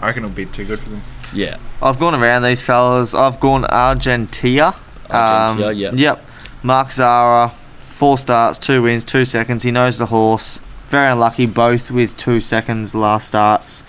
[0.00, 1.02] I reckon it'll be too good for them.
[1.32, 1.58] Yeah.
[1.82, 3.14] I've gone around these fellas.
[3.14, 4.74] I've gone Argentia.
[5.08, 5.94] Argentia, Um, yep.
[5.94, 6.26] Yep.
[6.62, 9.62] Mark Zahra, four starts, two wins, two seconds.
[9.62, 10.60] He knows the horse.
[10.88, 13.84] Very unlucky, both with two seconds last starts.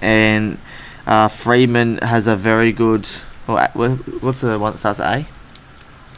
[0.00, 0.58] And
[1.06, 3.08] uh, Freedman has a very good.
[3.48, 5.26] Well, what's the one that starts at A?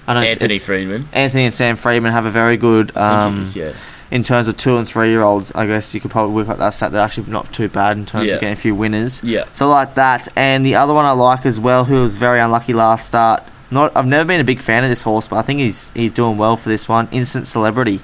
[0.07, 1.09] I know Anthony it's- Freedman.
[1.12, 2.97] Anthony and Sam Freedman have a very good.
[2.97, 3.73] Um, is, yeah.
[4.11, 6.59] in terms of two and three year olds, I guess you could probably work out
[6.59, 6.92] that stat.
[6.92, 8.35] They're actually not too bad in terms Yeah.
[8.35, 9.21] of getting a few winners.
[9.25, 9.45] Yeah.
[9.53, 12.73] So like that, and the other one I like as well, who was very unlucky
[12.73, 13.42] last start.
[13.69, 16.12] Not, I've never been a big fan of this horse, but I think he's he's
[16.12, 17.09] doing well for this one.
[17.11, 18.01] Instant celebrity.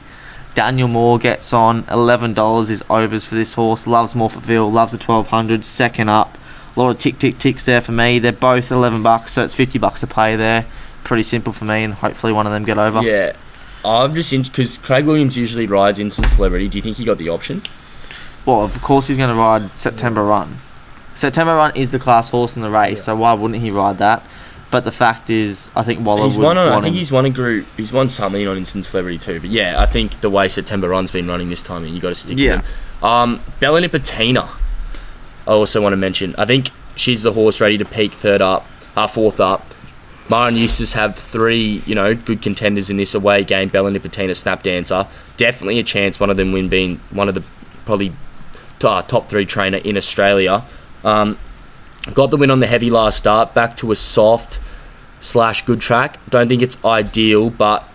[0.54, 1.84] Daniel Moor gets on.
[1.90, 3.86] Eleven dollars is overs for this horse.
[3.86, 4.70] Loves Morphettville.
[4.72, 5.64] Loves the twelve hundred.
[5.64, 6.36] Second up.
[6.76, 8.18] A lot of tick tick ticks there for me.
[8.18, 10.66] They're both eleven bucks, so it's fifty bucks to pay there.
[11.04, 13.02] Pretty simple for me, and hopefully one of them get over.
[13.02, 13.32] Yeah.
[13.84, 16.68] I'm just in because Craig Williams usually rides instant celebrity.
[16.68, 17.62] Do you think he got the option?
[18.46, 20.58] Well, of course he's going to ride September Run.
[21.14, 24.22] September Run is the class horse in the race, so why wouldn't he ride that?
[24.70, 26.56] But the fact is, I think Waller He's won.
[26.56, 27.00] On, I think him.
[27.00, 27.66] he's won a group.
[27.76, 29.38] He's won something on instant celebrity too.
[29.40, 32.14] But yeah, I think the way September Run's been running this time, you got to
[32.14, 32.56] stick Yeah.
[32.56, 32.64] with
[33.02, 33.04] him.
[33.04, 34.48] Um, Bella Nipotina.
[35.46, 36.34] I also want to mention.
[36.38, 39.66] I think she's the horse ready to peak third up, uh, fourth up.
[40.28, 43.68] Maher and Eustace have three, you know, good contenders in this away game.
[43.68, 45.06] Bella Nipotina, Snap Dancer.
[45.36, 47.42] Definitely a chance one of them win being one of the
[47.84, 48.12] probably
[48.82, 50.64] uh, top three trainer in Australia.
[51.04, 51.38] Um,
[52.14, 53.54] got the win on the heavy last start.
[53.54, 54.60] Back to a soft
[55.20, 56.18] slash good track.
[56.30, 57.88] Don't think it's ideal, but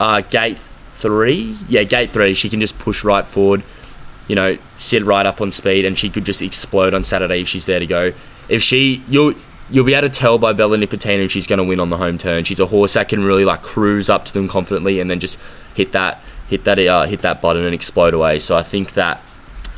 [0.00, 3.62] uh, gate three, yeah, gate three, she can just push right forward.
[4.28, 7.48] You know, sit right up on speed, and she could just explode on Saturday if
[7.48, 8.12] she's there to go.
[8.48, 9.34] If she, you'll
[9.72, 11.96] you'll be able to tell by Bella Nipotina if she's going to win on the
[11.96, 12.44] home turn.
[12.44, 15.38] She's a horse that can really like cruise up to them confidently, and then just
[15.74, 18.38] hit that hit that uh, hit that button and explode away.
[18.38, 19.20] So I think that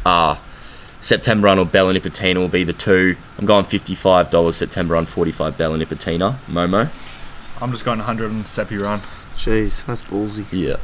[0.05, 0.37] uh,
[1.01, 3.17] September run or Bella Nipotina will be the two.
[3.39, 6.37] I'm going fifty-five dollars September run, forty-five Bella Nipotina.
[6.49, 6.91] Momo.
[7.61, 9.01] I'm just going 100 on Seppi Run.
[9.37, 10.45] Jeez, that's ballsy.
[10.51, 10.77] Yeah.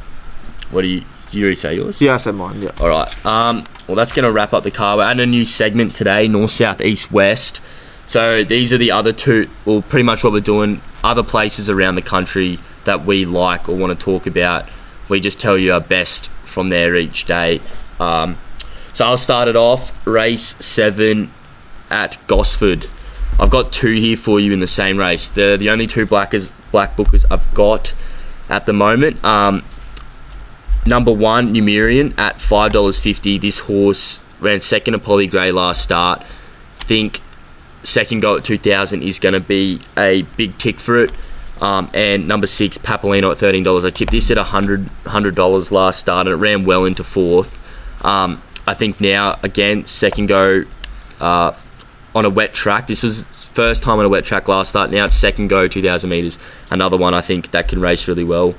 [0.71, 1.03] What do you?
[1.31, 2.01] You already say yours.
[2.01, 2.61] Yeah, I said mine.
[2.61, 2.71] Yeah.
[2.79, 3.25] All right.
[3.25, 3.65] Um.
[3.87, 4.97] Well, that's going to wrap up the car.
[4.97, 7.61] We're adding a new segment today: north, south, east, west.
[8.11, 9.49] So these are the other two.
[9.63, 10.81] Well, pretty much what we're doing.
[11.01, 14.67] Other places around the country that we like or want to talk about.
[15.07, 17.61] We just tell you our best from there each day.
[18.01, 18.37] Um,
[18.91, 20.05] so I'll start it off.
[20.05, 21.31] Race seven
[21.89, 22.87] at Gosford.
[23.39, 25.29] I've got two here for you in the same race.
[25.29, 27.93] They're the only two blackers, black bookers I've got
[28.49, 29.23] at the moment.
[29.23, 29.63] Um,
[30.85, 33.37] number one, Numerian at five dollars fifty.
[33.37, 36.25] This horse ran second to Polly Gray last start.
[36.75, 37.21] Think
[37.83, 41.11] second go at two thousand is going to be a big tick for it.
[41.61, 43.85] Um, and number six, Papalino at thirteen dollars.
[43.85, 47.59] I tipped this at $100 $100 last start, and it ran well into fourth.
[48.03, 50.65] Um, I think now again second go
[51.19, 51.53] uh,
[52.15, 52.87] on a wet track.
[52.87, 54.91] This was first time on a wet track last start.
[54.91, 56.39] Now it's second go, two thousand meters.
[56.69, 58.51] Another one I think that can race really well.
[58.51, 58.57] Do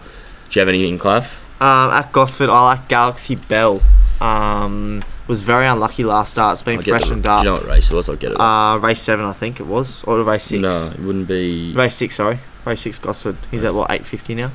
[0.53, 1.39] you have anything, Clive?
[1.61, 3.81] Um, at Gosford, I like Galaxy Bell.
[4.21, 6.55] Um, was very unlucky last start.
[6.55, 8.09] It's been I'll get the- freshened Do you know what race it was?
[8.09, 8.41] I'll get it.
[8.41, 10.61] uh, race seven, I think it was, or race six.
[10.61, 11.73] no, it wouldn't be.
[11.75, 12.39] Race six, sorry.
[12.65, 13.37] Race six, Gosford.
[13.51, 14.51] He's at what eight fifty now,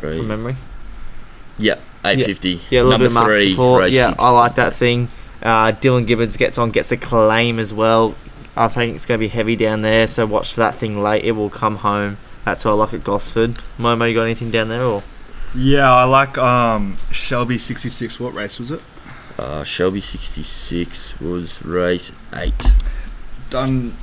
[0.00, 0.16] Right.
[0.16, 0.56] from memory.
[1.58, 2.60] Yeah, eight fifty.
[2.70, 3.80] Yeah, a little Number bit of mark three, support.
[3.84, 4.18] race Yeah, six.
[4.22, 5.08] I like that thing.
[5.42, 8.14] Uh, Dylan Gibbons gets on, gets a claim as well.
[8.56, 11.24] I think it's going to be heavy down there, so watch for that thing late.
[11.24, 12.16] It will come home.
[12.44, 13.56] That's what I like at Gosford.
[13.78, 15.02] Momo, you got anything down there or?
[15.54, 18.18] Yeah, I like um Shelby 66.
[18.20, 18.80] What race was it?
[19.38, 22.72] Uh, Shelby sixty six was race eight.
[23.50, 23.96] Done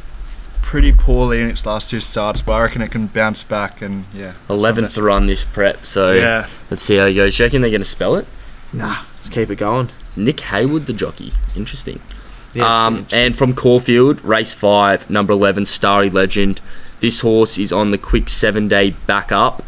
[0.62, 4.06] pretty poorly in its last two starts, but I reckon it can bounce back and
[4.14, 4.34] yeah.
[4.50, 4.98] Eleventh best.
[4.98, 5.86] run this prep.
[5.86, 6.48] So Yeah.
[6.70, 7.36] let's see how it goes.
[7.36, 8.26] Do you reckon they're going to spell it?
[8.72, 9.90] Nah, just keep it going.
[10.16, 11.34] Nick Haywood, the jockey.
[11.56, 12.00] Interesting.
[12.54, 13.20] Yeah, um, interesting.
[13.20, 16.62] and from Caulfield, race five, number eleven, Starry Legend.
[17.00, 19.64] this horse is on the quick seven day backup.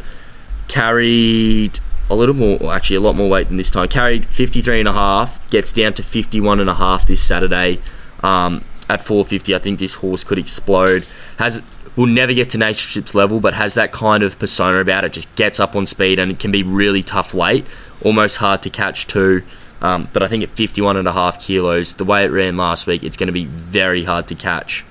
[0.68, 3.88] Carried a little more, actually a lot more weight than this time.
[3.88, 7.80] Carried 53 and a half, gets down to 51 and a half this Saturday
[8.22, 9.56] um, at 450.
[9.56, 11.06] I think this horse could explode.
[11.38, 11.62] Has
[11.96, 15.14] will never get to Nature Strip's level, but has that kind of persona about it.
[15.14, 17.66] Just gets up on speed and it can be really tough late,
[18.04, 19.44] almost hard to catch too.
[19.82, 22.88] Um, but I think at 51 and a half kilos, the way it ran last
[22.88, 24.86] week, it's going to be very hard to catch.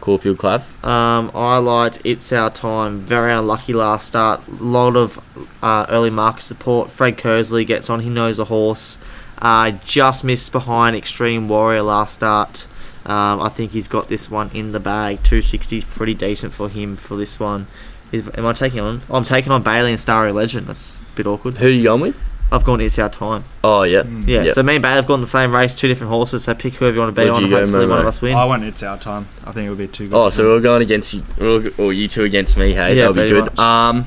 [0.00, 0.62] Caulfield Clav.
[0.84, 3.00] Um, I liked It's Our Time.
[3.00, 4.46] Very unlucky last start.
[4.48, 5.24] A lot of
[5.62, 6.90] uh, early market support.
[6.90, 8.00] Fred Kersley gets on.
[8.00, 8.98] He knows a horse.
[9.38, 12.66] Uh, just missed behind Extreme Warrior last start.
[13.06, 15.18] Um, I think he's got this one in the bag.
[15.24, 17.66] 260 is pretty decent for him for this one.
[18.12, 19.02] Is, am I taking on?
[19.08, 20.66] I'm taking on Bailey and Starry Legend.
[20.66, 21.58] That's a bit awkward.
[21.58, 22.22] Who are you going with?
[22.52, 23.44] I've gone It's Our Time.
[23.62, 24.02] Oh, yeah.
[24.26, 24.54] Yeah, Yep.
[24.54, 26.44] so me and Bailey have gone the same race, two different horses.
[26.44, 27.42] So pick whoever you want to be Where'd on.
[27.44, 28.00] you go, Hopefully one Momo?
[28.00, 28.34] of us win.
[28.34, 29.28] I want it's our time.
[29.46, 30.16] I think it would be too good.
[30.16, 30.52] Oh, so them.
[30.52, 32.96] we're going against you, we're all- or you two against me, hey?
[32.96, 33.44] Yeah, That'll be good.
[33.44, 33.58] much.
[33.58, 34.06] Um,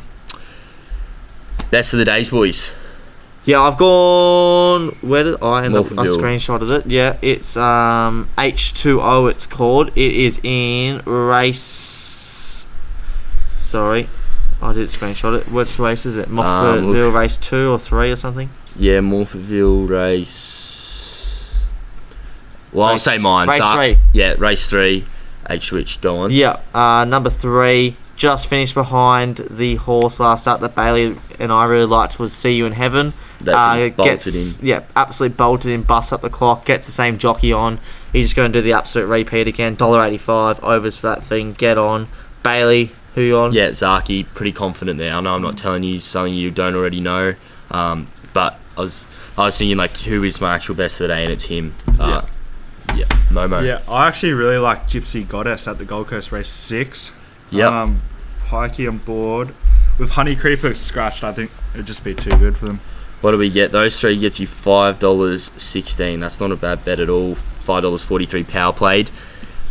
[1.72, 2.74] best of the days, boys.
[3.46, 4.96] Yeah, I've gone.
[5.02, 5.86] Where did I end up?
[5.86, 6.18] I Morphettville.
[6.18, 6.86] screenshotted it.
[6.90, 9.30] Yeah, it's um H2O.
[9.30, 9.90] It's called.
[9.98, 12.66] It is in race.
[13.60, 14.08] Sorry,
[14.64, 15.52] I did screenshot it.
[15.52, 16.28] Which race is it?
[16.28, 18.50] Um, Morphettville race two or three or something.
[18.76, 21.70] Yeah, Morphettville race.
[22.72, 23.48] Well, I'll say mine.
[23.50, 23.98] race So- three.
[24.14, 25.06] Yeah, race three.
[25.50, 26.32] H switch, go on.
[26.32, 27.98] Yeah, uh, number three.
[28.16, 32.54] Just finished behind the horse last start that Bailey and I really liked was See
[32.54, 33.12] You in Heaven.
[33.42, 34.66] That uh, bolted gets in.
[34.68, 37.80] yeah, absolutely bolted in, busts up the clock, gets the same jockey on.
[38.14, 39.76] He's just going to do the absolute repeat again.
[39.76, 41.52] Dollar eighty five overs for that thing.
[41.54, 42.08] Get on,
[42.44, 42.92] Bailey.
[43.16, 43.54] Who you on?
[43.54, 45.14] Yeah, Zaaki, pretty confident there.
[45.14, 47.36] I know I'm not telling you something you don't already know,
[47.70, 51.32] um, but I was I was thinking like who is my actual best today, and
[51.32, 51.76] it's him.
[52.00, 52.26] Uh,
[52.96, 53.66] yeah, Momo.
[53.66, 57.12] Yeah, I actually really like Gypsy Goddess at the Gold Coast Race Six.
[57.52, 57.82] Yeah.
[57.82, 58.02] Um,
[58.48, 59.54] Pikey on board.
[60.00, 62.80] With Honey Creeper scratched, I think it'd just be too good for them.
[63.22, 63.72] What do we get?
[63.72, 66.20] Those three gets you five dollars sixteen.
[66.20, 67.36] That's not a bad bet at all.
[67.36, 69.12] Five dollars forty three power played.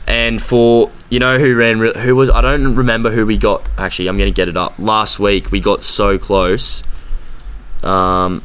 [0.06, 3.64] And for you know who ran who was I don't remember who we got.
[3.78, 4.74] Actually, I'm gonna get it up.
[4.78, 6.82] Last week we got so close.
[7.82, 8.42] Um,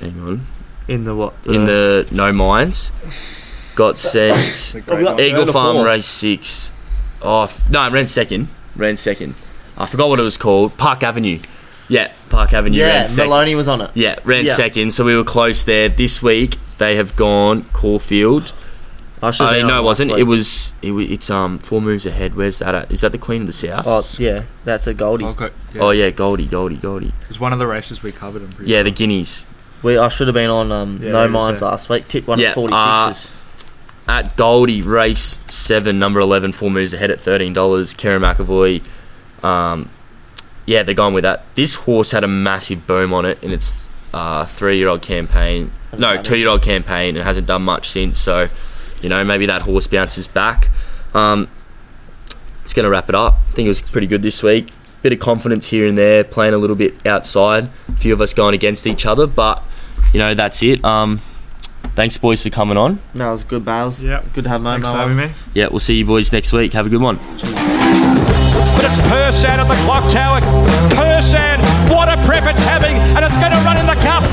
[0.00, 0.46] hang on.
[0.88, 1.34] In the what?
[1.46, 2.92] In the no minds,
[3.74, 4.36] got sent.
[4.74, 5.20] The great got- one.
[5.20, 5.86] Eagle Farm fourth?
[5.86, 6.72] race six.
[7.22, 8.48] Oh no, I ran second.
[8.76, 9.34] Ran second.
[9.78, 10.76] I forgot what it was called.
[10.76, 11.38] Park Avenue.
[11.88, 13.30] Yeah, Park Avenue yeah, ran second.
[13.30, 13.90] Maloney was on it.
[13.94, 14.54] Yeah, ran Yeah.
[14.54, 15.88] second, so we were close there.
[15.88, 18.52] This week they have gone Caulfield.
[19.24, 19.46] I should.
[19.46, 20.12] Oh no, it wasn't.
[20.12, 20.74] It was.
[20.82, 21.10] It was.
[21.10, 22.34] It's um four moves ahead.
[22.34, 22.92] Where's that at?
[22.92, 23.84] Is that the Queen of the South?
[23.86, 25.24] Oh yeah, that's a Goldie.
[25.24, 25.50] Okay.
[25.74, 25.82] Yeah.
[25.82, 27.12] Oh yeah, Goldie, Goldie, Goldie.
[27.22, 28.42] It was one of the races we covered.
[28.42, 28.84] I'm pretty Yeah, sure.
[28.84, 29.46] the Guineas
[29.82, 32.06] We I should have been on um, Yeah, no you mines last week.
[32.08, 33.12] Tip one Yeah, at forty uh,
[34.06, 37.94] at Goldie race seven, number eleven, four moves ahead at thirteen dollars.
[37.94, 38.82] Karen McAvoy.
[39.42, 39.90] Um,
[40.66, 41.54] yeah, they're going with that.
[41.54, 45.70] This horse had a massive boom on it in its uh, three-year-old campaign.
[45.98, 47.16] No, two-year-old campaign.
[47.16, 48.18] It hasn't done much since.
[48.18, 48.48] So,
[49.04, 50.70] you know, maybe that horse bounces back.
[51.12, 51.46] Um,
[52.62, 53.34] it's going to wrap it up.
[53.48, 54.70] I think it was pretty good this week.
[55.02, 57.68] Bit of confidence here and there, playing a little bit outside.
[57.88, 59.62] A few of us going against each other, but
[60.14, 60.82] you know that's it.
[60.82, 61.18] Um,
[61.94, 62.98] thanks, boys, for coming on.
[63.12, 64.02] That was good, Bales.
[64.02, 64.22] Yeah.
[64.32, 64.76] Good to have Momo.
[64.76, 65.30] Thanks for having me.
[65.52, 66.72] Yeah, we'll see you boys next week.
[66.72, 67.16] Have a good one.
[67.16, 70.40] But it's Persan at the clock tower.
[70.88, 71.60] Persan,
[71.94, 74.24] what a prep it's having, and it's going to run in the cup.